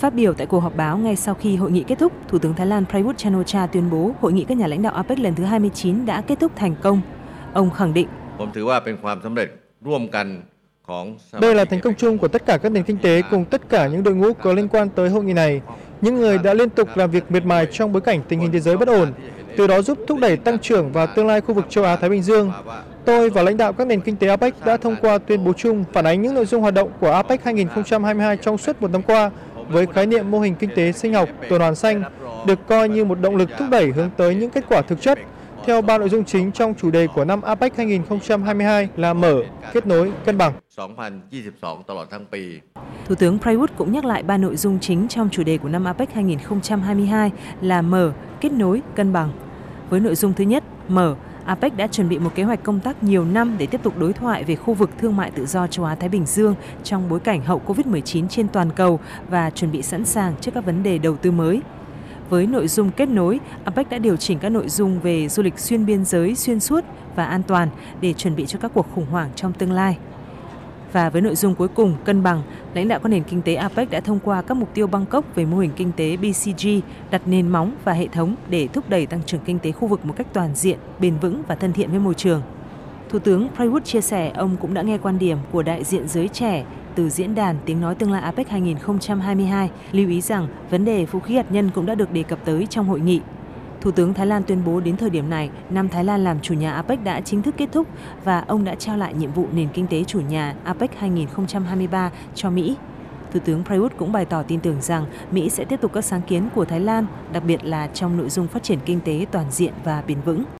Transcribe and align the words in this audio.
Phát 0.00 0.14
biểu 0.14 0.34
tại 0.34 0.46
cuộc 0.46 0.60
họp 0.60 0.76
báo 0.76 0.98
ngay 0.98 1.16
sau 1.16 1.34
khi 1.34 1.56
hội 1.56 1.70
nghị 1.70 1.82
kết 1.82 1.98
thúc, 1.98 2.12
Thủ 2.28 2.38
tướng 2.38 2.54
Thái 2.54 2.66
Lan 2.66 2.84
Prayut 2.90 3.18
Chan-o-cha 3.18 3.66
tuyên 3.66 3.90
bố 3.90 4.10
hội 4.20 4.32
nghị 4.32 4.44
các 4.44 4.58
nhà 4.58 4.66
lãnh 4.66 4.82
đạo 4.82 4.92
APEC 4.94 5.18
lần 5.18 5.34
thứ 5.34 5.44
29 5.44 6.06
đã 6.06 6.20
kết 6.20 6.40
thúc 6.40 6.52
thành 6.56 6.74
công. 6.82 7.00
Ông 7.52 7.70
khẳng 7.70 7.94
định, 7.94 8.08
đây 11.40 11.54
là 11.54 11.64
thành 11.64 11.80
công 11.80 11.94
chung 11.94 12.18
của 12.18 12.28
tất 12.28 12.46
cả 12.46 12.58
các 12.58 12.72
nền 12.72 12.82
kinh 12.82 12.98
tế 12.98 13.22
cùng 13.30 13.44
tất 13.44 13.68
cả 13.68 13.86
những 13.88 14.02
đội 14.02 14.14
ngũ 14.14 14.32
có 14.32 14.52
liên 14.52 14.68
quan 14.68 14.88
tới 14.88 15.08
hội 15.08 15.24
nghị 15.24 15.32
này. 15.32 15.60
Những 16.00 16.16
người 16.16 16.38
đã 16.38 16.54
liên 16.54 16.70
tục 16.70 16.88
làm 16.94 17.10
việc 17.10 17.30
miệt 17.30 17.44
mài 17.44 17.66
trong 17.72 17.92
bối 17.92 18.00
cảnh 18.00 18.20
tình 18.28 18.40
hình 18.40 18.52
thế 18.52 18.60
giới 18.60 18.76
bất 18.76 18.88
ổn, 18.88 19.12
từ 19.56 19.66
đó 19.66 19.82
giúp 19.82 19.98
thúc 20.08 20.18
đẩy 20.20 20.36
tăng 20.36 20.58
trưởng 20.58 20.92
và 20.92 21.06
tương 21.06 21.26
lai 21.26 21.40
khu 21.40 21.54
vực 21.54 21.66
châu 21.68 21.84
Á-Thái 21.84 22.10
Bình 22.10 22.22
Dương. 22.22 22.52
Tôi 23.04 23.30
và 23.30 23.42
lãnh 23.42 23.56
đạo 23.56 23.72
các 23.72 23.86
nền 23.86 24.00
kinh 24.00 24.16
tế 24.16 24.28
APEC 24.28 24.54
đã 24.66 24.76
thông 24.76 24.96
qua 25.00 25.18
tuyên 25.18 25.44
bố 25.44 25.52
chung 25.52 25.84
phản 25.92 26.06
ánh 26.06 26.22
những 26.22 26.34
nội 26.34 26.46
dung 26.46 26.62
hoạt 26.62 26.74
động 26.74 26.90
của 27.00 27.10
APEC 27.10 27.44
2022 27.44 28.36
trong 28.36 28.58
suốt 28.58 28.82
một 28.82 28.90
năm 28.90 29.02
qua 29.02 29.30
với 29.68 29.86
khái 29.86 30.06
niệm 30.06 30.30
mô 30.30 30.40
hình 30.40 30.54
kinh 30.54 30.70
tế 30.76 30.92
sinh 30.92 31.14
học 31.14 31.28
tuần 31.48 31.60
hoàn 31.60 31.74
xanh 31.74 32.02
được 32.46 32.58
coi 32.68 32.88
như 32.88 33.04
một 33.04 33.20
động 33.20 33.36
lực 33.36 33.50
thúc 33.58 33.68
đẩy 33.70 33.90
hướng 33.90 34.10
tới 34.16 34.34
những 34.34 34.50
kết 34.50 34.64
quả 34.68 34.82
thực 34.82 35.00
chất 35.00 35.18
theo 35.66 35.82
ba 35.82 35.98
nội 35.98 36.08
dung 36.08 36.24
chính 36.24 36.52
trong 36.52 36.74
chủ 36.74 36.90
đề 36.90 37.06
của 37.14 37.24
năm 37.24 37.42
APEC 37.42 37.76
2022 37.76 38.88
là 38.96 39.14
mở, 39.14 39.42
kết 39.72 39.86
nối, 39.86 40.12
cân 40.24 40.38
bằng. 40.38 40.52
Thủ 43.06 43.14
tướng 43.14 43.38
Prayut 43.38 43.70
cũng 43.76 43.92
nhắc 43.92 44.04
lại 44.04 44.22
ba 44.22 44.36
nội 44.36 44.56
dung 44.56 44.78
chính 44.80 45.08
trong 45.08 45.28
chủ 45.30 45.42
đề 45.42 45.58
của 45.58 45.68
năm 45.68 45.84
APEC 45.84 46.12
2022 46.12 47.30
là 47.60 47.82
mở, 47.82 48.12
kết 48.40 48.52
nối, 48.52 48.82
cân 48.94 49.12
bằng. 49.12 49.30
Với 49.90 50.00
nội 50.00 50.14
dung 50.14 50.32
thứ 50.32 50.44
nhất, 50.44 50.64
mở, 50.88 51.16
APEC 51.48 51.76
đã 51.76 51.86
chuẩn 51.86 52.08
bị 52.08 52.18
một 52.18 52.34
kế 52.34 52.42
hoạch 52.42 52.62
công 52.62 52.80
tác 52.80 53.02
nhiều 53.02 53.24
năm 53.24 53.54
để 53.58 53.66
tiếp 53.66 53.82
tục 53.82 53.98
đối 53.98 54.12
thoại 54.12 54.44
về 54.44 54.56
khu 54.56 54.74
vực 54.74 54.90
thương 54.98 55.16
mại 55.16 55.30
tự 55.30 55.46
do 55.46 55.66
châu 55.66 55.84
Á-Thái 55.84 56.08
Bình 56.08 56.26
Dương 56.26 56.54
trong 56.84 57.08
bối 57.08 57.20
cảnh 57.20 57.44
hậu 57.44 57.62
COVID-19 57.66 58.28
trên 58.28 58.48
toàn 58.48 58.70
cầu 58.76 59.00
và 59.28 59.50
chuẩn 59.50 59.72
bị 59.72 59.82
sẵn 59.82 60.04
sàng 60.04 60.34
trước 60.40 60.50
các 60.54 60.64
vấn 60.64 60.82
đề 60.82 60.98
đầu 60.98 61.16
tư 61.16 61.30
mới. 61.30 61.62
Với 62.30 62.46
nội 62.46 62.68
dung 62.68 62.90
kết 62.90 63.08
nối, 63.08 63.40
APEC 63.64 63.90
đã 63.90 63.98
điều 63.98 64.16
chỉnh 64.16 64.38
các 64.38 64.48
nội 64.48 64.68
dung 64.68 65.00
về 65.00 65.28
du 65.28 65.42
lịch 65.42 65.58
xuyên 65.58 65.86
biên 65.86 66.04
giới 66.04 66.34
xuyên 66.34 66.60
suốt 66.60 66.84
và 67.16 67.24
an 67.24 67.42
toàn 67.42 67.68
để 68.00 68.12
chuẩn 68.12 68.36
bị 68.36 68.46
cho 68.46 68.58
các 68.58 68.70
cuộc 68.74 68.86
khủng 68.94 69.06
hoảng 69.10 69.30
trong 69.36 69.52
tương 69.52 69.72
lai. 69.72 69.98
Và 70.92 71.10
với 71.10 71.22
nội 71.22 71.36
dung 71.36 71.54
cuối 71.54 71.68
cùng 71.68 71.94
cân 72.04 72.22
bằng, 72.22 72.42
lãnh 72.74 72.88
đạo 72.88 72.98
các 72.98 73.08
nền 73.08 73.22
kinh 73.22 73.42
tế 73.42 73.54
APEC 73.54 73.90
đã 73.90 74.00
thông 74.00 74.18
qua 74.24 74.42
các 74.42 74.54
mục 74.54 74.74
tiêu 74.74 74.86
Bangkok 74.86 75.34
về 75.34 75.44
mô 75.44 75.58
hình 75.58 75.70
kinh 75.76 75.92
tế 75.96 76.16
BCG, 76.16 76.68
đặt 77.10 77.22
nền 77.26 77.48
móng 77.48 77.72
và 77.84 77.92
hệ 77.92 78.08
thống 78.08 78.34
để 78.48 78.68
thúc 78.72 78.88
đẩy 78.88 79.06
tăng 79.06 79.22
trưởng 79.26 79.40
kinh 79.44 79.58
tế 79.58 79.72
khu 79.72 79.88
vực 79.88 80.06
một 80.06 80.14
cách 80.16 80.26
toàn 80.32 80.54
diện, 80.54 80.78
bền 81.00 81.18
vững 81.18 81.42
và 81.48 81.54
thân 81.54 81.72
thiện 81.72 81.90
với 81.90 82.00
môi 82.00 82.14
trường. 82.14 82.42
Thủ 83.08 83.18
tướng 83.18 83.48
Prayut 83.56 83.84
chia 83.84 84.00
sẻ 84.00 84.30
ông 84.34 84.56
cũng 84.60 84.74
đã 84.74 84.82
nghe 84.82 84.98
quan 84.98 85.18
điểm 85.18 85.38
của 85.52 85.62
đại 85.62 85.84
diện 85.84 86.08
giới 86.08 86.28
trẻ 86.28 86.64
từ 86.94 87.08
diễn 87.08 87.34
đàn 87.34 87.56
Tiếng 87.64 87.80
nói 87.80 87.94
tương 87.94 88.12
lai 88.12 88.22
APEC 88.22 88.48
2022, 88.48 89.70
lưu 89.92 90.08
ý 90.08 90.20
rằng 90.20 90.48
vấn 90.70 90.84
đề 90.84 91.04
vũ 91.04 91.20
khí 91.20 91.36
hạt 91.36 91.52
nhân 91.52 91.70
cũng 91.74 91.86
đã 91.86 91.94
được 91.94 92.12
đề 92.12 92.22
cập 92.22 92.38
tới 92.44 92.66
trong 92.70 92.86
hội 92.86 93.00
nghị. 93.00 93.20
Thủ 93.80 93.90
tướng 93.90 94.14
Thái 94.14 94.26
Lan 94.26 94.42
tuyên 94.42 94.64
bố 94.64 94.80
đến 94.80 94.96
thời 94.96 95.10
điểm 95.10 95.30
này, 95.30 95.50
năm 95.70 95.88
Thái 95.88 96.04
Lan 96.04 96.24
làm 96.24 96.40
chủ 96.40 96.54
nhà 96.54 96.72
APEC 96.72 97.04
đã 97.04 97.20
chính 97.20 97.42
thức 97.42 97.54
kết 97.56 97.68
thúc 97.72 97.86
và 98.24 98.44
ông 98.48 98.64
đã 98.64 98.74
trao 98.74 98.96
lại 98.96 99.14
nhiệm 99.14 99.32
vụ 99.32 99.46
nền 99.52 99.68
kinh 99.68 99.86
tế 99.86 100.04
chủ 100.04 100.20
nhà 100.20 100.54
APEC 100.64 100.98
2023 100.98 102.10
cho 102.34 102.50
Mỹ. 102.50 102.76
Thủ 103.32 103.40
tướng 103.44 103.64
Prayut 103.64 103.92
cũng 103.96 104.12
bày 104.12 104.24
tỏ 104.24 104.42
tin 104.42 104.60
tưởng 104.60 104.80
rằng 104.80 105.04
Mỹ 105.30 105.50
sẽ 105.50 105.64
tiếp 105.64 105.80
tục 105.80 105.92
các 105.92 106.04
sáng 106.04 106.22
kiến 106.22 106.48
của 106.54 106.64
Thái 106.64 106.80
Lan, 106.80 107.06
đặc 107.32 107.42
biệt 107.46 107.64
là 107.64 107.86
trong 107.86 108.16
nội 108.16 108.30
dung 108.30 108.48
phát 108.48 108.62
triển 108.62 108.78
kinh 108.84 109.00
tế 109.00 109.26
toàn 109.30 109.46
diện 109.50 109.72
và 109.84 110.02
bền 110.06 110.20
vững. 110.24 110.44